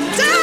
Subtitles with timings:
[0.00, 0.39] the day.